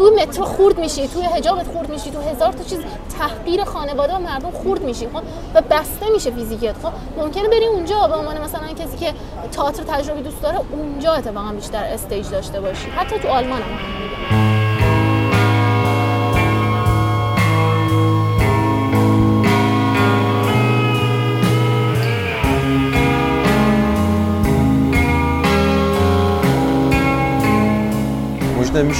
تو 0.00 0.10
مترو 0.10 0.44
خورد 0.44 0.78
میشی 0.78 1.08
تو 1.08 1.20
حجابت 1.20 1.66
خورد 1.66 1.90
میشی 1.90 2.10
تو 2.10 2.20
هزار 2.20 2.52
تا 2.52 2.64
چیز 2.64 2.78
تحقیر 3.18 3.64
خانواده 3.64 4.14
و 4.14 4.18
مردم 4.18 4.50
خورد 4.50 4.82
میشی 4.82 5.06
خب؟ 5.06 5.22
و 5.54 5.62
بسته 5.70 6.10
میشه 6.14 6.30
فیزیکت 6.30 6.74
خب؟ 6.82 6.92
ممکنه 7.18 7.48
بری 7.48 7.66
اونجا 7.66 8.08
به 8.08 8.14
عنوان 8.14 8.40
مثلا 8.40 8.68
کسی 8.68 8.96
که 8.96 9.14
تئاتر 9.52 9.82
تجربی 9.82 10.22
دوست 10.22 10.42
داره 10.42 10.60
اونجا 10.72 11.12
اتفاقا 11.12 11.52
بیشتر 11.52 11.84
استیج 11.84 12.30
داشته 12.30 12.60
باشی. 12.60 12.90
حتی 12.90 13.18
تو 13.18 13.28
آلمان 13.28 13.62
هم 13.62 14.09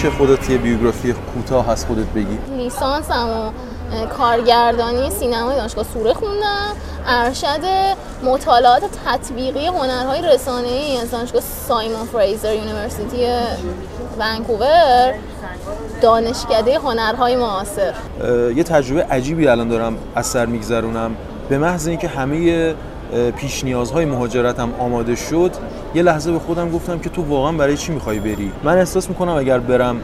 میشه 0.05 0.17
خودت 0.17 0.51
یه 0.51 0.59
بیوگرافی 0.59 1.13
کوتاه 1.13 1.71
از 1.71 1.87
خودت 1.87 2.07
بگی؟ 2.07 2.39
لیسانسمو 2.57 4.07
کارگردانی 4.07 5.11
سینمای 5.11 5.57
دانشگاه 5.57 5.85
سوره 5.85 6.13
خوندم. 6.13 6.73
ارشد 7.07 7.61
مطالعات 8.25 8.83
تطبیقی 9.07 9.67
هنرهای 9.67 10.23
رسانه‌ای 10.23 10.97
از 10.97 11.11
دانشگاه 11.11 11.43
Simon 11.69 12.07
Fraser 12.13 12.55
University 12.55 13.27
ونکوور. 14.19 15.15
دانشکده 16.03 16.79
هنرهای 16.79 17.37
معاصر. 17.37 17.95
یه 18.57 18.63
تجربه 18.63 19.05
عجیبی 19.05 19.49
الان 19.49 19.69
دارم 19.69 19.97
از 20.15 20.27
سر 20.27 20.47
میگذرونم. 20.47 21.17
به 21.49 21.59
محض 21.59 21.89
اینکه 21.89 22.09
همه 22.09 22.75
پیش 23.37 23.65
نیازهای 23.65 24.05
مهاجرتم 24.05 24.69
آماده 24.79 25.15
شد. 25.17 25.51
یه 25.95 26.03
لحظه 26.03 26.33
به 26.33 26.39
خودم 26.39 26.71
گفتم 26.71 26.99
که 26.99 27.11
تو 27.11 27.23
واقعا 27.23 27.53
برای 27.53 27.77
چی 27.77 27.93
می‌خوای 27.93 28.19
بری؟ 28.19 28.53
من 28.65 28.79
احساس 28.79 29.09
می‌کنم 29.09 29.33
اگر 29.33 29.59
برم 29.59 29.97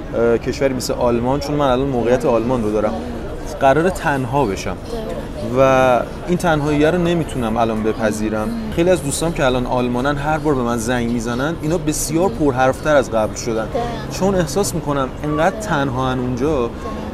کشوری 0.47 0.75
مثل 0.75 0.93
آلمان 0.93 1.41
چون 1.41 1.55
من 1.55 1.67
الان 1.71 1.89
موقعیت 1.89 2.25
آلمان 2.25 2.63
رو 2.63 2.73
دارم 2.73 2.93
قرار 3.61 3.91
تنها 3.91 4.45
بشم. 4.45 4.77
و 5.59 6.01
این 6.29 6.39
تنهایی 6.39 6.85
رو 6.85 6.99
نمی‌تونم 6.99 7.57
الان 7.57 7.83
بپذیرم. 7.83 8.49
خیلی 8.77 8.91
از 8.91 9.03
دوستام 9.03 9.33
که 9.33 9.45
الان 9.45 9.67
آلمانن 9.67 10.17
هر 10.17 10.39
بار 10.39 10.55
به 10.55 10.63
من 10.63 10.77
زنگ 10.77 11.11
می‌زنن 11.11 11.55
اینا 11.63 11.79
بسیار 11.79 12.29
پرحرفتر 12.29 12.97
از 12.97 13.11
قبل 13.11 13.35
شدن. 13.35 13.69
چون 14.11 14.35
احساس 14.35 14.75
می‌کنم 14.75 15.09
انقدر 15.25 15.61
تنها 15.61 16.13
اونجا 16.13 16.71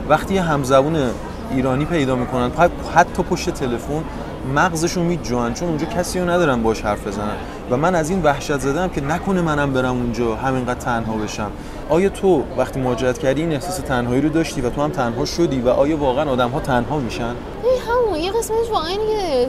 وقتی 0.09 0.39
همزبون 0.39 0.97
ایرانی 1.51 1.85
پیدا 1.85 2.17
می‌کنن 2.17 2.51
حتی 2.95 3.23
پشت 3.23 3.51
تلفن 3.51 4.05
مغزشون 4.55 5.07
میجوان 5.07 5.55
چون 5.55 5.69
اونجا 5.69 5.87
کسی 5.87 6.21
رو 6.21 6.31
ندارن 6.31 6.63
باش 6.63 6.81
حرف 6.81 7.07
بزنن. 7.07 7.37
و 7.71 7.77
من 7.77 7.95
از 7.95 8.11
این 8.11 8.23
وحشت 8.23 8.59
زدم 8.59 8.89
که 8.89 9.01
نکنه 9.01 9.41
منم 9.41 9.73
برم 9.73 9.95
اونجا 9.95 10.37
همینقدر 10.37 10.81
تنها 10.81 11.17
بشم. 11.17 11.51
آیا 11.89 12.09
تو 12.09 12.45
وقتی 12.57 12.81
مهاجرت 12.81 13.19
کردی 13.19 13.41
این 13.41 13.53
احساس 13.53 13.77
تنهایی 13.77 14.21
رو 14.21 14.29
داشتی 14.29 14.61
و 14.61 14.71
تو 14.71 14.83
هم 14.83 14.91
تنها 14.91 15.25
شدی 15.25 15.61
و 15.61 15.69
آیا 15.69 15.97
واقعا 15.97 16.31
آدم 16.31 16.51
ها 16.51 16.61
تنها 16.61 16.99
میشن؟ 16.99 17.35
همون 18.07 18.21
یه 18.21 18.33
قسمتش 18.33 18.71
واقعا 18.71 18.89
اینه 18.89 19.47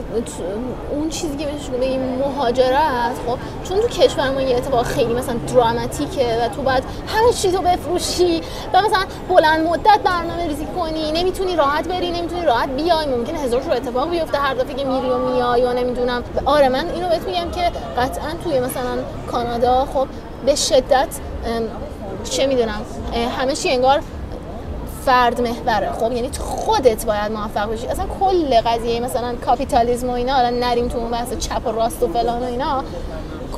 اون 0.90 1.08
چیزی 1.08 1.36
که 1.36 1.46
بهش 1.46 1.68
بگیم 1.68 2.00
مهاجرت 2.00 3.16
خب؟ 3.26 3.38
چون 3.68 3.80
تو 3.80 3.88
کشور 3.88 4.30
ما 4.30 4.40
یه 4.40 4.56
اتفاق 4.56 4.82
خیلی 4.82 5.14
مثلا 5.14 5.34
دراماتیکه 5.54 6.38
و 6.42 6.48
تو 6.48 6.62
باید 6.62 6.84
همه 7.06 7.32
چیز 7.32 7.54
رو 7.54 7.62
بفروشی 7.62 8.42
و 8.72 8.82
مثلا 8.82 9.04
بلند 9.28 9.66
مدت 9.66 10.00
برنامه 10.04 10.46
ریزی 10.46 10.66
کنی 10.66 11.12
نمی‌تونی 11.12 11.56
راحت 11.56 11.88
بری 11.88 12.10
نمی‌تونی 12.10 12.44
راحت 12.44 12.68
بیای. 12.68 13.06
ممکنه 13.06 13.38
هزار 13.38 13.60
رو 13.60 13.72
اتفاق 13.72 14.10
بیفته 14.10 14.38
هر 14.38 14.54
دفعه 14.54 14.74
که 14.74 14.84
میری 14.84 15.10
و 15.10 15.18
میای 15.18 15.60
یا 15.60 15.72
نمی‌دونم. 15.72 16.24
آره 16.44 16.68
من 16.68 16.88
اینو 16.88 17.08
بهت 17.08 17.22
میگم 17.22 17.50
که 17.50 17.70
قطعا 17.98 18.30
توی 18.44 18.60
مثلا 18.60 18.98
کانادا 19.30 19.88
خب 19.94 20.06
به 20.46 20.54
شدت 20.54 21.08
چه 22.30 22.46
می‌دونم 22.46 22.82
همه 23.38 23.56
چی 23.56 23.70
انگار 23.70 24.02
فرد 25.06 25.40
محوره. 25.40 25.92
خب 25.92 26.12
یعنی 26.12 26.30
تو 26.30 26.42
خودت 26.42 27.06
باید 27.06 27.32
موفق 27.32 27.72
بشی. 27.72 27.86
اصلا 27.86 28.06
کل 28.20 28.60
قضیه 28.60 29.00
مثلا 29.00 29.34
کاپیتالیسم 29.46 30.10
و 30.10 30.12
اینا 30.12 30.36
الان 30.36 30.58
نریم 30.58 30.88
تو 30.88 30.98
اون 30.98 31.10
بحث 31.10 31.32
چپ 31.38 31.66
و 31.66 31.72
راست 31.72 32.02
و 32.02 32.08
فلان 32.08 32.42
و 32.42 32.46
اینا. 32.46 32.84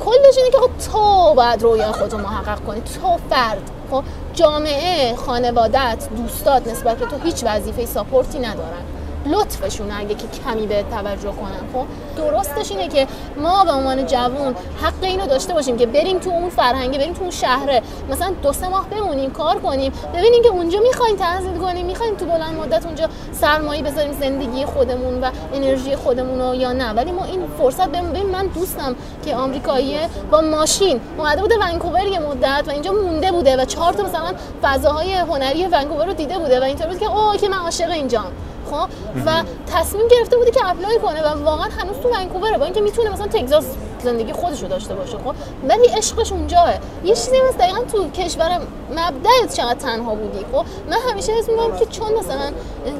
کلش 0.05 0.37
اینه 0.37 0.49
که 0.51 0.57
خب 0.57 0.91
تو 0.91 1.33
باید 1.33 1.61
رویا 1.61 1.91
خودتو 1.91 2.17
محقق 2.17 2.59
کنی. 2.59 2.81
تو 2.81 3.17
فرد. 3.29 3.71
خب 3.91 4.03
جامعه 4.33 5.15
خانوادت 5.15 6.07
دوستات 6.17 6.67
نسبت 6.67 6.97
به 6.97 7.05
تو 7.05 7.17
هیچ 7.23 7.43
وظیفه 7.43 7.85
ساپورتی 7.85 8.39
ندارن. 8.39 8.83
لطفشون 9.31 9.91
اگه 9.91 10.15
که 10.15 10.27
کمی 10.45 10.67
به 10.67 10.85
توجه 10.91 11.31
کنن. 11.31 11.63
خب 11.73 11.85
درستش 12.17 12.71
اینه 12.71 12.87
که 12.87 13.07
ما 13.37 13.65
به 13.65 13.71
عنوان 13.71 14.05
جوون 14.05 14.55
حق 14.81 15.03
اینو 15.03 15.27
داشته 15.27 15.53
باشیم 15.53 15.77
که 15.77 15.85
بریم 15.85 16.19
تو 16.19 16.29
اون 16.29 16.49
فرهنگه 16.49 16.99
بریم 16.99 17.13
تو 17.13 17.21
اون 17.21 17.31
شهره. 17.31 17.81
مثلا 18.09 18.33
دو 18.43 18.53
سه 18.53 18.67
ماه 18.67 18.89
بمونیم 18.89 19.31
کار 19.31 19.59
کنیم. 19.59 19.91
ببینیم 20.13 20.43
که 20.43 20.49
اونجا 20.49 20.79
می‌خوایم 20.79 21.15
تحصیل 21.15 21.57
کنیم 21.57 21.85
می‌خوایم 21.85 22.15
تو 22.15 22.25
بلند 22.25 22.55
مدت 22.59 22.85
اونجا 22.85 23.09
سرمایه 23.31 23.83
بذاریم 23.83 24.11
زندگی 24.11 24.65
خودمون 24.65 25.21
و 25.21 25.31
انرژی 25.53 25.95
خودمون 25.95 26.41
رو 26.41 26.55
یا 26.55 26.73
نه. 26.73 26.89
ولی 26.89 27.11
ما 27.11 27.25
این 27.25 27.47
فرصت 27.57 27.87
بهم 27.87 28.09
ببین 28.09 28.29
من 28.29 28.47
دوستم 28.47 28.95
که 29.25 29.35
آمریکاییه 29.35 30.09
با 30.31 30.41
ماشین. 30.41 30.99
اومده 31.17 31.41
بوده 31.41 31.55
ونکوور 31.57 32.05
یه 32.05 32.19
مدت 32.19 32.63
و 32.67 32.71
اینجا 32.71 32.91
مونده 32.91 33.31
بوده 33.31 33.61
و 33.61 33.65
چهار 33.65 33.93
تا 33.93 34.03
مثلا 34.03 34.33
فضاهای 34.61 35.13
هنری 35.13 35.65
ونکوور 35.65 36.05
رو 36.05 36.13
دیده 36.13 36.37
بوده 36.37 36.59
و 36.59 36.63
اینطور 36.63 36.87
بود 36.87 36.99
که 36.99 37.05
اوه 37.05 37.37
که 37.37 37.49
من 37.49 37.57
عاشق 37.57 37.91
اینجام. 37.91 38.31
خب؟ 38.71 38.89
و 39.25 39.43
تصمیم 39.73 40.07
گرفته 40.07 40.37
بوده 40.37 40.51
که 40.51 40.69
اپلای 40.69 40.99
کنه 40.99 41.21
و 41.21 41.43
واقعا 41.43 41.67
هنوز 41.79 41.97
تو 42.03 42.09
ونکووره 42.09 42.57
با 42.57 42.65
اینکه 42.65 42.81
می‌تونه 42.81 43.09
مثلا 43.09 43.27
تگزاس 43.27 43.65
زندگی 44.03 44.33
خودش 44.33 44.61
رو 44.61 44.67
داشته 44.67 44.95
باشه 44.95 45.17
خب؟ 45.17 45.35
ولی 45.69 45.87
عشقش 45.87 46.31
اونجاه 46.31 46.73
یه 47.03 47.15
چیزی 47.15 47.41
مثل 47.49 47.57
دقیقا 47.57 47.83
تو 47.83 48.09
کشور 48.09 48.61
مبدأت 48.91 49.53
چقدر 49.53 49.79
تنها 49.79 50.15
بودی 50.15 50.45
خب؟ 50.51 50.65
من 50.89 50.97
همیشه 51.11 51.31
حس 51.31 51.47
که 51.79 51.85
چون 51.85 52.13
مثلا 52.13 52.51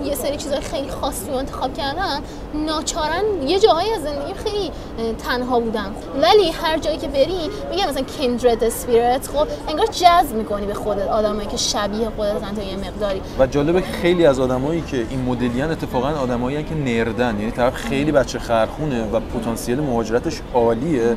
یه 0.03 0.16
سری 0.16 0.38
چیزای 0.38 0.61
خیلی 0.61 0.89
خاصی 0.89 1.31
رو 1.31 1.38
انتخاب 1.38 1.73
کردم 1.73 2.22
ناچارن 2.53 3.47
یه 3.47 3.59
جاهایی 3.59 3.91
از 3.91 4.02
زندگی 4.03 4.34
خیلی 4.34 4.72
تنها 5.18 5.59
بودم 5.59 5.91
ولی 6.22 6.52
هر 6.52 6.78
جایی 6.78 6.97
که 6.97 7.08
بری 7.08 7.50
میگم 7.69 7.90
مثلا 7.90 8.03
kindred 8.03 8.63
اسپیرت 8.63 9.28
خب 9.28 9.47
انگار 9.68 9.85
جذب 9.85 10.35
می‌کنی 10.35 10.66
به 10.66 10.74
خودت 10.74 11.08
آدمایی 11.08 11.47
که 11.47 11.58
شبیه 11.58 12.09
خودت 12.16 12.56
تا 12.56 12.63
یه 12.63 12.75
مقداری. 12.75 13.22
و 13.40 13.47
جالبه 13.47 13.81
خیلی 13.81 14.25
از 14.25 14.40
آدمایی 14.40 14.81
که 14.81 15.06
این 15.09 15.22
مدلیان 15.22 15.72
اتفاقا 15.72 16.08
آدمایی 16.08 16.63
که 16.63 16.75
نردن 16.75 17.40
یعنی 17.40 17.52
طرف 17.52 17.75
خیلی 17.75 18.12
بچه 18.12 18.40
خرخونه 18.40 19.12
و 19.12 19.19
پتانسیل 19.19 19.79
مهاجرتش 19.79 20.41
عالیه 20.53 21.16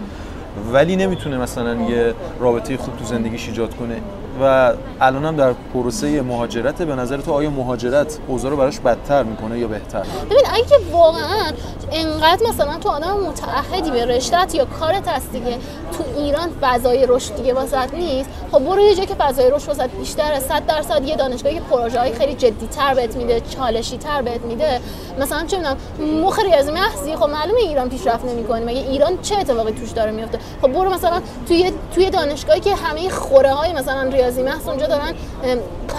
ولی 0.73 0.97
نمی‌تونه 0.97 1.39
مثلا 1.39 1.75
یه 1.75 2.15
رابطه 2.41 2.77
خوب 2.77 2.97
تو 2.97 3.05
زندگیش 3.05 3.49
ایجاد 3.49 3.77
کنه. 3.77 4.01
و 4.41 4.73
الان 5.01 5.25
هم 5.25 5.37
در 5.37 5.53
پروسه 5.75 6.23
مهاجرت 6.23 6.83
به 6.83 6.95
نظر 6.95 7.17
تو 7.17 7.33
آیا 7.33 7.51
مهاجرت 7.51 8.19
اوضاع 8.27 8.51
رو 8.51 8.57
براش 8.57 8.81
بدتر 8.81 9.23
می‌کنه 9.23 9.59
یا 9.59 9.69
بهتر؟ 9.69 10.03
ببین 10.31 10.45
اگه 10.53 10.91
واقعا 10.93 11.53
انقدر 11.93 12.49
مثلا 12.49 12.79
تو 12.79 12.89
آدم 12.89 13.17
متعهدی 13.29 13.91
به 13.91 14.05
رشتت 14.05 14.55
یا 14.55 14.65
کارت 14.65 15.09
هست 15.09 15.33
دیگه 15.33 15.59
تو 15.93 16.05
ایران 16.21 16.49
فضای 16.61 17.07
رشد 17.07 17.37
دیگه 17.37 17.55
واسط 17.55 17.95
نیست 17.95 18.31
خب 18.53 18.59
برو 18.59 18.81
یه 18.81 18.95
جایی 18.95 19.07
که 19.07 19.15
فضای 19.15 19.51
رشد 19.51 19.69
واسط 19.69 19.91
بیشتره. 19.91 20.41
100 20.41 20.67
درصد 20.67 21.05
یه 21.05 21.17
دانشگاهی 21.17 21.55
که 21.55 21.61
پروژه 21.61 22.01
های 22.01 22.13
خیلی 22.13 22.35
جدی 22.35 22.67
تر 22.67 22.95
بهت 22.95 23.17
میده 23.17 23.41
چالشی 23.41 23.99
تر 23.99 24.23
بهت 24.23 24.41
میده. 24.41 24.81
مثلا 25.21 25.47
چه 25.47 25.57
می‌دونم 25.57 25.77
مخ 26.23 26.39
ریاضی 26.39 26.73
محضی 26.73 27.17
خب 27.17 27.29
معلومه 27.29 27.61
ایران 27.61 27.89
پیشرفت 27.89 28.25
نمی‌کنه. 28.25 28.65
مگه 28.65 28.81
ایران 28.81 29.19
چه 29.23 29.37
اتفاقی 29.37 29.73
توش 29.73 29.91
داره 29.91 30.11
میفته 30.11 30.39
خب 30.63 30.73
برو 30.73 30.91
مثلا 30.91 31.21
توی 31.49 31.73
توی 31.95 32.11
دانشگاهی 32.11 32.61
که 32.61 32.75
همه 32.75 33.09
خوره 33.09 33.53
های 33.53 33.73
مثلا 33.73 34.03
ریاضی 34.03 34.43
محض 34.43 34.69
اونجا 34.69 34.87
دارن 34.87 35.15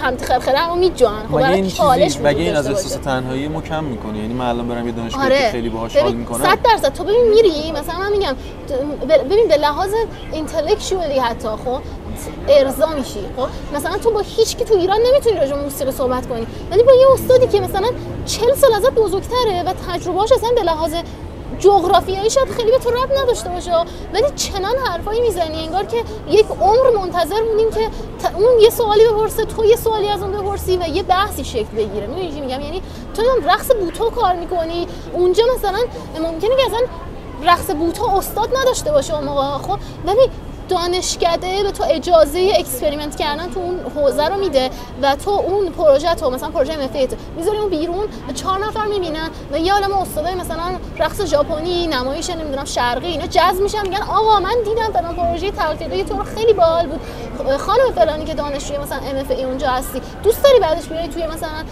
هم 0.02 0.16
خرخره 0.16 0.68
رو 0.68 0.74
میجوان. 0.74 1.28
خب 1.28 1.34
این 1.34 1.68
چالش 1.68 2.16
مگه 2.16 2.40
این 2.40 2.56
از 2.56 2.66
احساس 2.66 2.92
تنهایی 2.92 3.48
مو 3.48 3.60
کم 3.60 3.84
می‌کنه؟ 3.84 4.18
یعنی 4.18 4.34
من 4.34 4.48
الان 4.48 4.68
برم 4.68 4.86
یه 4.86 4.92
دانشگاهی 4.92 5.26
آره. 5.26 5.50
خیلی 5.50 5.68
باهاش 5.68 5.96
حال 5.96 6.12
می‌کنم. 6.12 6.44
100 6.44 6.58
درصد. 6.62 6.92
تو 6.92 7.04
ببین 7.04 7.28
میری 7.28 7.72
مثلا 7.72 7.98
من 7.98 8.12
میگم 8.12 8.36
ببین 9.08 9.48
به 9.48 9.56
لحاظ 9.56 9.90
اینتלקچوالی 10.32 11.18
حتی 11.18 11.48
خب 11.48 11.80
ارضا 12.48 12.86
میشی 12.86 13.20
خب؟ 13.36 13.76
مثلا 13.76 13.98
تو 13.98 14.10
با 14.10 14.20
هیچ 14.20 14.56
کی 14.56 14.64
تو 14.64 14.74
ایران 14.74 14.98
نمی‌تونی 15.06 15.36
راجع 15.36 15.54
موسیقی 15.54 15.92
صحبت 15.92 16.28
کنی. 16.28 16.46
ولی 16.70 16.82
با 16.82 16.92
یه 16.92 17.06
استادی 17.14 17.46
که 17.46 17.60
مثلا 17.60 17.88
40 18.26 18.54
سال 18.54 18.74
ازت 18.74 18.90
بزرگتره 18.90 19.62
و 19.66 19.72
تجربه‌اش 19.88 20.32
اصلا 20.32 20.50
به 20.56 20.62
لحاظ 20.62 20.94
جغرافیایی 21.62 22.30
شاید 22.30 22.48
خیلی 22.48 22.70
به 22.70 22.78
تو 22.78 22.90
ربط 22.90 23.12
نداشته 23.22 23.48
باشه. 23.48 23.72
ولی 24.14 24.24
چنان 24.36 24.76
حرفایی 24.76 25.20
می‌زنی 25.20 25.64
انگار 25.66 25.84
که 25.84 26.04
یک 26.28 26.46
عمر 26.60 26.90
منتظر 26.96 27.42
بودیم 27.42 27.70
که 27.70 27.88
اون 28.34 28.60
یه 28.60 28.70
سوالی 28.70 29.04
بپرسه 29.06 29.44
تو 29.44 29.64
یه 29.64 29.76
سوالی 29.76 30.08
از 30.08 30.22
اون 30.22 30.32
بپرسی 30.32 30.76
و 30.76 30.88
یه 30.88 31.02
بحثی 31.02 31.44
شکل 31.44 31.76
بگیره. 31.76 32.06
می‌دونی 32.06 32.40
میگم؟ 32.40 32.60
یعنی 32.60 32.82
تو 33.14 33.22
رقص 33.44 33.70
بوتو 33.80 34.10
کار 34.10 34.34
می‌کنی. 34.34 34.88
اونجا 35.12 35.44
مثلا 35.54 35.78
ممکنه 36.22 36.56
که 36.56 36.66
اصلا 36.66 36.80
رقص 37.42 37.70
بوتو 37.70 38.18
استاد 38.18 38.56
نداشته 38.56 38.92
باشه 38.92 39.14
اون 39.14 39.24
موقع 39.24 39.58
خب؟ 39.58 39.78
ولی 40.06 40.30
دانشکده 40.72 41.62
به 41.62 41.70
تو 41.70 41.84
اجازه 41.90 42.52
experiment 42.58 43.16
کردن 43.16 43.50
تو 43.50 43.60
اون 43.60 43.80
حوزه 43.96 44.28
رو 44.28 44.36
میده 44.36 44.70
و 45.02 45.16
تو 45.16 45.30
اون 45.30 45.68
پروژه 45.68 46.14
تو 46.14 46.30
مثلا 46.30 46.50
پروژه 46.50 46.84
مفیت 46.84 47.10
می‌ذاری 47.36 47.58
اون 47.58 47.70
بیرون 47.70 48.04
و 48.28 48.32
چهار 48.32 48.66
نفر 48.66 48.86
می‌بینن 48.86 49.30
و 49.52 49.58
یه 49.58 49.72
عالم 49.72 49.92
استادای 49.92 50.34
مثلا 50.34 50.64
رقص 50.98 51.24
ژاپنی 51.24 51.86
نمایش 51.86 52.30
نمی‌دونم 52.30 52.64
شرقی 52.64 53.06
اینا 53.06 53.26
جذب 53.26 53.60
میشن 53.60 53.82
میگن 53.82 54.02
آقا 54.02 54.40
من 54.40 54.54
دیدم 54.64 54.92
فلان 54.92 55.16
پروژه 55.16 55.50
تقلیدی 55.50 56.04
تو 56.04 56.16
رو 56.16 56.24
خیلی 56.24 56.52
باحال 56.52 56.86
بود. 56.86 57.00
خانم 57.58 57.92
فلانی 57.94 58.24
که 58.24 58.34
دانشجوی 58.34 58.78
مثلا 58.78 58.98
ام 58.98 59.16
اف 59.16 59.30
ای 59.30 59.44
اونجا 59.44 59.68
هستی 59.68 60.00
دوست 60.22 60.44
داری 60.44 60.60
بعدش 60.60 60.86
بیای 60.86 61.08
توی 61.08 61.26
مثلا 61.26 61.64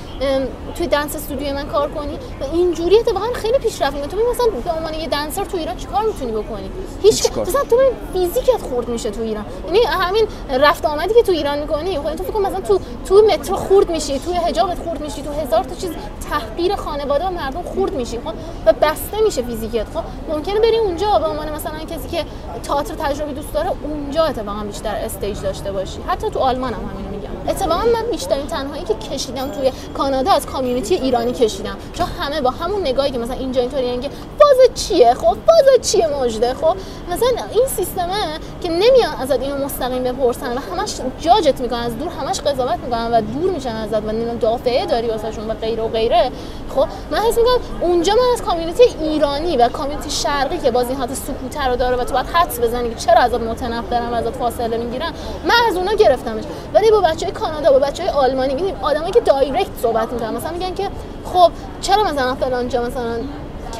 توی 0.74 0.86
دنس 0.86 1.16
استودیو 1.16 1.54
من 1.54 1.66
کار 1.66 1.90
کنی؟ 1.90 2.14
و 2.14 2.44
اینجوری 2.52 2.98
اتفاقا 2.98 3.26
خیلی 3.34 3.58
پیشرفت 3.58 4.08
تو 4.08 4.16
مثلا 4.30 4.46
به 4.64 4.70
عنوان 4.70 4.94
یه 4.94 5.06
دنسر 5.06 5.44
تو 5.44 5.56
ایران 5.56 5.76
چیکار 5.76 6.02
می‌تونی 6.04 6.32
بکنی؟ 6.32 6.70
هیچ 7.02 7.32
مثلا 7.36 7.64
تو 7.70 7.76
فیزیکت 8.12 8.62
خورد 8.70 8.89
میشه 8.90 9.10
تو 9.10 9.22
ایران. 9.22 9.44
یعنی 9.66 9.78
همین 9.78 10.26
رفت 10.60 10.86
آمدی 10.86 11.14
که 11.14 11.22
تو 11.22 11.32
ایران 11.32 11.58
می‌کنی 11.58 11.98
خب 11.98 12.14
تو 12.14 12.24
فکر 12.24 12.38
مثلا 12.38 12.60
تو 12.60 12.80
تو 13.08 13.22
مترو 13.32 13.56
خورد 13.56 13.90
میشی 13.90 14.18
توی 14.18 14.34
حجابت 14.34 14.78
خورد 14.78 15.00
میشی 15.00 15.22
تو 15.22 15.32
هزار 15.32 15.64
تا 15.64 15.74
چیز 15.74 15.90
تحقیر 16.30 16.76
خانواده 16.76 17.26
و 17.26 17.30
مردم 17.30 17.62
خورد 17.62 17.94
میشی 17.94 18.18
خب؟ 18.18 18.32
و 18.66 18.72
بسته 18.72 19.20
میشه 19.24 19.42
فیزیکت 19.42 19.86
خب؟ 19.94 20.02
ممکنه 20.28 20.60
بری 20.60 20.78
اونجا 20.78 21.18
به 21.18 21.26
عنوان 21.26 21.52
مثلا 21.52 21.78
کسی 21.78 22.08
که 22.08 22.24
تئاتر 22.62 22.94
تجربی 22.94 23.32
دوست 23.32 23.52
داره 23.52 23.70
اونجا 23.82 24.24
اتفاقا 24.24 24.64
بیشتر 24.64 24.94
استیج 24.94 25.40
داشته 25.40 25.72
باشی. 25.72 25.98
حتی 26.08 26.30
تو 26.30 26.38
آلمان 26.38 26.74
هم 26.74 26.80
همینو 26.80 27.10
میگم. 27.10 27.30
اتفاقا 27.48 27.84
من 27.84 28.10
بیشترین 28.10 28.46
تنهایی 28.46 28.84
که 28.84 28.94
کشیدم 28.94 29.50
توی 29.50 29.72
کانادا 29.94 30.32
از 30.32 30.46
کامیونیتی 30.46 30.94
ایرانی 30.94 31.32
کشیدم. 31.32 31.76
چون 31.92 32.06
همه 32.06 32.40
با 32.40 32.50
همون 32.50 32.80
نگاهی 32.80 33.10
که 33.10 33.18
مثلا 33.18 33.36
اینجا 33.36 33.60
اینطوری 33.60 33.98
که 33.98 34.08
باز 34.40 34.74
چیه؟ 34.74 35.14
خب 35.14 35.36
باز 35.46 35.90
چیه 35.90 36.06
مجده 36.06 36.54
خب 36.54 36.76
مثلا 37.10 37.28
این 37.52 37.66
سیستمه 37.76 38.38
که 38.62 38.68
نمیان 38.80 39.14
ازت 39.20 39.40
اینو 39.40 39.64
مستقیم 39.64 40.02
بپرسن 40.02 40.52
و 40.52 40.60
همش 40.60 40.94
جاجت 41.20 41.60
می‌کنن 41.60 41.80
از 41.80 41.98
دور 41.98 42.08
همش 42.08 42.40
قضاوت 42.40 42.78
می‌کنن 42.78 43.12
و 43.12 43.20
دور 43.20 43.50
میشن 43.50 43.76
ازت 43.76 44.02
و 44.04 44.12
نمی‌دونم 44.12 44.38
دافعه 44.38 44.86
داری 44.86 45.08
واسهشون 45.08 45.50
و 45.50 45.54
غیره 45.54 45.82
و 45.82 45.88
غیره. 45.88 46.30
خب 46.74 46.86
من 47.10 47.18
حس 47.18 47.38
می‌کنم 47.38 47.60
اونجا 47.80 48.12
من 48.12 48.32
از 48.34 48.42
کامیونیتی 48.42 48.82
ایرانی 48.82 49.56
و 49.56 49.68
کامیونیتی 49.68 50.10
شرقی 50.10 50.58
که 50.58 50.70
باز 50.70 50.88
این 50.88 50.98
حالت 50.98 51.14
سکوت 51.14 51.56
رو 51.56 51.76
داره 51.76 51.96
و 51.96 52.04
تو 52.04 52.14
باید 52.14 52.26
حدس 52.26 52.60
بزنی 52.60 52.88
که 52.88 52.94
چرا 52.94 53.20
ازت 53.20 53.40
متنفرم 53.40 54.12
ازت 54.12 54.30
فاصله 54.36 54.76
می‌گیرن 54.76 55.12
من 55.44 55.54
از 55.68 55.76
اونا 55.76 55.92
گرفتمش. 55.92 56.44
ولی 56.74 56.90
با 56.90 57.00
بچهای 57.00 57.32
کانادا 57.32 57.72
با 57.72 57.78
بچهای 57.78 58.08
آلمانی 58.08 58.54
می‌بینیم 58.54 58.76
آدمایی 58.82 59.12
که 59.12 59.20
دایرکت 59.20 59.70
صحبت 59.82 60.12
می‌کنن 60.12 60.36
مثلا 60.36 60.50
میگن 60.50 60.74
که 60.74 60.88
خب 61.24 61.52
چرا 61.80 62.04
مثلا 62.04 62.34
فلان 62.34 62.68
جا 62.68 62.82
مثلا 62.82 63.16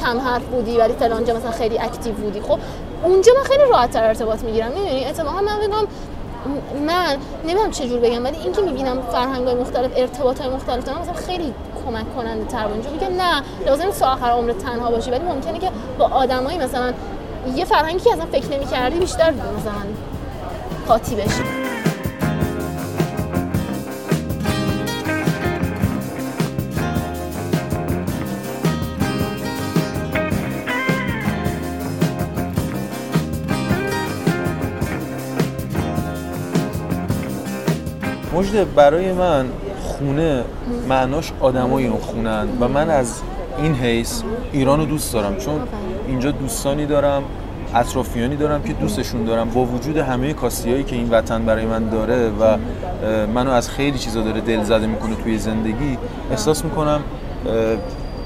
کم 0.01 0.19
حرف 0.19 0.43
بودی 0.43 0.77
ولی 0.77 0.93
فلان 0.93 1.25
جا 1.25 1.33
مثلا 1.33 1.51
خیلی 1.51 1.79
اکتیو 1.79 2.13
بودی؟ 2.13 2.41
خب 2.41 2.59
اونجا 3.03 3.31
من 3.37 3.43
خیلی 3.43 3.63
راحت 3.71 3.91
تر 3.91 4.03
ارتباط 4.03 4.43
می‌گیرم. 4.43 4.67
می‌دونی؟ 4.67 5.05
اتفاقا 5.05 5.41
من 5.41 5.59
میگم 5.59 5.87
من 6.85 7.17
نمی‌دونم 7.43 7.71
چه 7.71 7.87
جور 7.87 7.99
بگم 7.99 8.23
ولی 8.23 8.37
اینکه 8.37 8.61
می‌بینم 8.61 9.01
فرهنگ 9.01 9.47
های 9.47 9.55
مختلف 9.55 9.91
ارتباط 9.95 10.41
های 10.41 10.49
مختلف 10.49 10.85
دارن 10.85 10.99
مثلا 10.99 11.13
خیلی 11.13 11.53
کمک 11.85 12.15
کننده 12.15 12.45
تر 12.45 12.67
اونجا 12.67 12.89
میگه 12.89 13.09
نه 13.09 13.41
لازم 13.65 13.85
نیست 13.85 14.03
آخر 14.03 14.29
عمر 14.29 14.51
تنها 14.51 14.91
باشی 14.91 15.11
ولی 15.11 15.23
ممکنه 15.23 15.59
که 15.59 15.69
با 15.97 16.05
آدمایی 16.05 16.57
مثلا 16.57 16.93
یه 17.55 17.65
فرهنگی 17.65 17.99
که 17.99 18.13
اصلا 18.13 18.25
فکر 18.25 18.47
نمی‌کردی 18.47 18.99
بیشتر 18.99 19.31
مثلا 19.31 19.73
قاطی 20.87 21.15
بشی. 21.15 21.60
مجده 38.41 38.65
برای 38.65 39.13
من 39.13 39.45
خونه 39.83 40.43
معناش 40.89 41.31
آدمای 41.39 41.87
اون 41.87 41.99
خونن 41.99 42.47
و 42.59 42.67
من 42.67 42.89
از 42.89 43.21
این 43.57 43.75
حیث 43.75 44.21
ایران 44.51 44.79
رو 44.79 44.85
دوست 44.85 45.13
دارم. 45.13 45.37
چون 45.37 45.59
اینجا 46.07 46.31
دوستانی 46.31 46.85
دارم 46.85 47.23
اطرافیانی 47.75 48.35
دارم 48.35 48.63
که 48.63 48.73
دوستشون 48.73 49.25
دارم. 49.25 49.49
با 49.49 49.65
وجود 49.65 49.97
همه 49.97 50.33
کاسیایی 50.33 50.83
که 50.83 50.95
این 50.95 51.09
وطن 51.09 51.45
برای 51.45 51.65
من 51.65 51.89
داره 51.89 52.29
و 52.29 52.57
منو 53.27 53.51
از 53.51 53.69
خیلی 53.69 53.97
چیزا 53.97 54.21
داره 54.21 54.41
دل 54.41 54.63
زده 54.63 54.87
می‌کنه 54.87 55.15
توی 55.15 55.37
زندگی 55.37 55.97
احساس 56.31 56.65
می‌کنم 56.65 57.01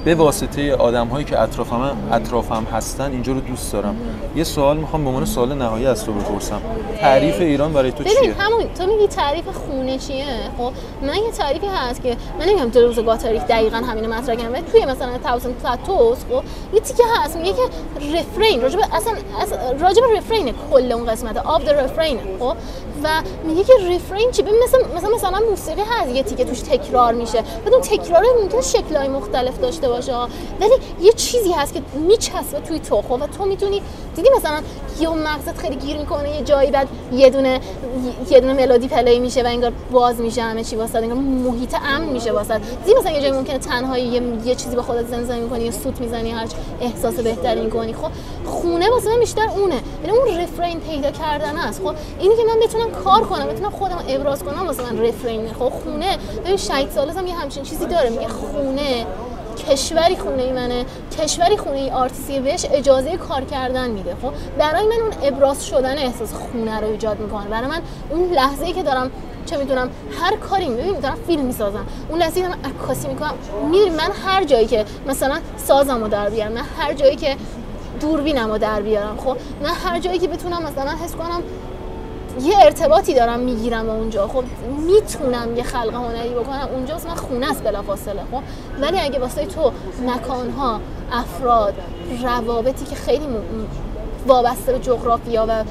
به 0.05 0.15
واسطه 0.15 0.75
آدم 0.75 1.07
هایی 1.07 1.25
که 1.25 1.41
اطرافم 1.41 1.97
اطرافم 2.11 2.67
هستن 2.73 3.11
اینجا 3.11 3.33
رو 3.33 3.39
دوست 3.39 3.73
دارم. 3.73 3.95
یه 4.35 4.43
سوال 4.43 4.77
می‌خوام 4.77 5.03
به 5.03 5.09
عنوان 5.09 5.25
سوال 5.25 5.53
نهایی 5.53 5.85
از 5.85 6.05
تو 6.05 6.13
بپرسم. 6.13 6.61
تعریف 6.99 7.41
ایران 7.41 7.73
برای 7.73 7.91
تو 7.91 8.03
چیه؟ 8.03 8.33
همون 8.39 8.63
تو 8.77 8.85
میگی 8.85 9.07
تعریف 9.07 9.45
خونه 9.47 9.97
چیه؟ 9.97 10.25
خب 10.57 10.71
من 11.01 11.15
یه 11.15 11.31
تعریفی 11.31 11.67
هست 11.67 12.03
که 12.03 12.17
من 12.39 12.45
نمیگم 12.45 12.69
تو 12.69 12.79
روز 12.79 12.95
تاریخ 12.95 13.43
دقیقا 13.43 13.77
همین 13.77 14.07
مطرح 14.07 14.35
کردم 14.35 14.61
توی 14.71 14.85
مثلا 14.85 15.17
تاوسن 15.23 15.51
پلاتوس 15.51 16.17
خب 16.29 16.43
یه 16.73 16.79
تیکه 16.79 17.03
هست. 17.15 17.37
میگه 17.37 17.53
که 17.53 17.61
رفرین 18.17 18.61
راجب 18.61 18.79
اصلا 18.93 19.13
راجب 19.79 20.01
رفرین 20.17 20.53
کل 20.71 20.91
اون 20.91 21.05
قسمت 21.05 21.37
آف 21.37 21.65
در 21.65 21.73
رفرین 21.73 22.19
خب. 22.39 22.55
و 23.03 23.07
میگه 23.47 23.63
که 23.63 23.73
رفرین 23.73 24.31
چی؟ 24.31 24.41
ببین 24.41 24.63
مثلا 24.63 24.79
مثلا 24.97 25.15
مثلا 25.15 25.49
موسیقی 25.49 25.81
هست 25.81 26.15
یه 26.15 26.23
تیکه 26.23 26.45
توش 26.45 26.59
تکرار 26.59 27.13
میشه. 27.13 27.43
بدون 27.65 27.81
تکرار 27.81 28.23
ممکن 28.41 28.61
شکل‌های 28.61 29.07
مختلف 29.07 29.59
داشته 29.59 29.89
باشه. 29.95 30.13
ولی 30.61 30.73
یه 31.01 31.11
چیزی 31.11 31.51
هست 31.51 31.73
که 31.73 31.81
میچسبه 31.93 32.59
توی 32.59 32.79
تو 32.79 33.01
خب 33.01 33.11
و 33.11 33.27
تو 33.37 33.45
می‌تونی 33.45 33.81
دیدی 34.15 34.29
مثلا 34.37 34.61
یه 34.99 35.09
مغزت 35.09 35.57
خیلی 35.57 35.75
گیر 35.75 35.97
می‌کنه 35.97 36.35
یه 36.35 36.41
جایی 36.41 36.71
بعد 36.71 36.87
یه 37.13 37.29
دونه 37.29 37.59
یه 38.29 38.39
دونه 38.39 38.53
ملودی 38.53 38.87
پلی 38.87 39.19
میشه 39.19 39.43
و 39.43 39.47
انگار 39.47 39.71
باز 39.91 40.21
میشه 40.21 40.41
همه 40.41 40.63
چی 40.63 40.75
واسه 40.75 40.97
انگار 40.97 41.17
محیط 41.17 41.75
امن 41.85 42.05
میشه 42.05 42.31
واسه. 42.31 42.57
دیدی 42.85 42.99
مثلا 42.99 43.11
یه 43.11 43.21
جایی 43.21 43.31
ممکنه 43.31 43.57
تنهایی 43.57 44.05
یه, 44.05 44.21
یه 44.45 44.55
چیزی 44.55 44.75
با 44.75 44.81
خودت 44.81 45.07
زنده 45.07 45.35
می‌کنی 45.35 45.63
یا 45.63 45.71
سوت 45.71 46.01
می‌زنی 46.01 46.31
هر 46.31 46.47
احساس 46.81 47.13
بهتری 47.13 47.61
می‌کنی. 47.61 47.93
خب 47.93 48.11
خونه 48.45 48.89
واسه 48.89 49.09
من 49.09 49.19
بیشتر 49.19 49.47
اونه. 49.57 49.75
یعنی 50.05 50.17
اون 50.17 50.37
رفرین 50.37 50.79
پیدا 50.79 51.11
کردن 51.11 51.57
است. 51.57 51.81
خب 51.83 51.95
اینی 52.19 52.35
که 52.35 52.43
من 52.43 52.59
بتونم 52.59 52.91
کار 52.91 53.21
کنم 53.23 53.47
بتونم 53.47 53.69
خودم 53.69 54.03
ابراز 54.07 54.43
کنم 54.43 54.67
واسه 54.67 54.83
من 54.83 55.05
رفرین 55.05 55.53
خب 55.59 55.69
خونه 55.69 56.17
ببین 56.45 56.57
شاید 56.57 56.91
سالزم 56.91 57.27
یه 57.27 57.33
همچین 57.33 57.63
چیزی 57.63 57.85
داره. 57.85 58.09
میگه 58.09 58.27
خونه 58.27 59.05
کشوری 59.69 60.15
خونه 60.15 60.53
منه 60.53 60.85
کشوری 61.19 61.57
خونه 61.57 61.77
ای 61.77 61.89
آرتیسی 61.91 62.39
بهش 62.39 62.65
اجازه 62.71 63.17
کار 63.17 63.41
کردن 63.41 63.89
میده 63.89 64.15
خب؟ 64.21 64.33
برای 64.59 64.83
من 64.85 65.01
اون 65.01 65.13
ابراز 65.23 65.65
شدن 65.65 65.97
احساس 65.97 66.33
خونه 66.33 66.79
رو 66.79 66.87
ایجاد 66.87 67.19
می‌کنه. 67.19 67.45
برای 67.45 67.67
من 67.67 67.81
اون 68.09 68.31
لحظه 68.31 68.65
ای 68.65 68.73
که 68.73 68.83
دارم 68.83 69.11
چه 69.45 69.57
می‌دونم 69.57 69.89
هر 70.21 70.35
کاری 70.35 70.67
می‌بینم 70.67 70.99
دارم 70.99 71.17
فیلم 71.27 71.45
می‌سازم. 71.45 71.85
اون 72.09 72.19
لحظه 72.19 72.41
دارم 72.41 72.59
عکاسی 72.63 73.07
می‌کنم. 73.07 73.33
می‌دونی 73.71 73.89
من 73.89 74.11
هر 74.25 74.43
جایی 74.43 74.67
که 74.67 74.85
مثلا 75.07 75.39
سازم 75.57 76.01
رو 76.01 76.07
در 76.07 76.29
بیارم 76.29 76.51
من 76.51 76.65
هر 76.77 76.93
جایی 76.93 77.15
که 77.15 77.35
دوربینم 78.01 78.51
رو 78.51 78.57
در 78.57 78.81
بیارم 78.81 79.17
خب؟ 79.17 79.37
من 79.63 79.69
هر 79.69 79.99
جایی 79.99 80.19
که 80.19 80.27
بتونم 80.27 80.63
مثلا 80.63 80.91
حس 81.03 81.15
کنم 81.15 81.43
یه 82.41 82.55
ارتباطی 82.63 83.13
دارم 83.13 83.39
می‌گیرم 83.39 83.89
اونجا. 83.89 84.27
خب 84.27 84.43
می‌تونم 84.87 85.57
یه 85.57 85.63
خلق 85.63 85.93
هنری 85.93 86.29
بکنم. 86.29 86.67
اونجا 86.73 86.95
من 87.09 87.15
خونه 87.15 87.51
است 87.51 87.63
بلافاصله 87.63 88.21
خب. 88.31 88.41
ولی 88.81 88.99
اگه 88.99 89.19
واسه 89.19 89.45
تو 89.45 89.71
مکانها 90.07 90.79
افراد 91.11 91.73
روابطی 92.23 92.85
که 92.85 92.95
خیلی 92.95 93.25
وابسته 94.27 94.71
به 94.71 94.79
جغرافیا 94.79 95.45
و 95.49 95.63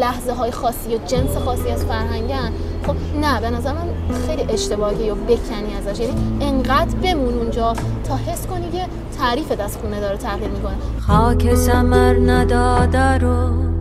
لحظه 0.00 0.32
های 0.32 0.50
خاصی 0.50 0.94
و 0.94 0.98
جنس 1.06 1.36
خاصی 1.44 1.70
از 1.70 1.84
فرهنگن 1.84 2.52
خب 2.86 2.94
نه 3.20 3.40
به 3.40 3.50
نظر 3.50 3.72
من 3.72 3.88
خیلی 4.26 4.52
اشتباهی 4.52 5.10
و 5.10 5.14
بکنی 5.14 5.74
ازش. 5.78 6.00
یعنی 6.00 6.14
انقدر 6.40 6.96
بمون 6.96 7.38
اونجا 7.38 7.72
تا 8.08 8.16
حس 8.16 8.46
کنی 8.46 8.70
که 8.70 8.86
تعریفت 9.18 9.60
از 9.60 9.76
خونه 9.76 10.00
داره 10.00 10.16
تغییر 10.16 10.50
می‌کنه. 10.50 10.74
خاک 11.06 11.54
سمر 11.54 12.14
نداده 12.32 13.18
رو 13.18 13.73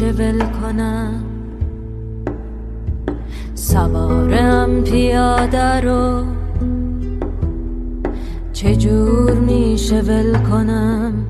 میشه 0.00 0.12
ول 0.12 0.38
کنم؟ 0.38 1.24
سوارم 3.54 4.82
پیاده 4.82 5.80
رو. 5.80 6.24
چجور 8.52 9.32
میشه 9.32 10.00
ول 10.00 10.38
کنم؟ 10.38 11.29